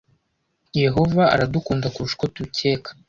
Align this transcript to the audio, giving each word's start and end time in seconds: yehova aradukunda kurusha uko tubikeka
yehova 0.81 1.23
aradukunda 1.33 1.87
kurusha 1.93 2.15
uko 2.17 2.25
tubikeka 2.33 2.89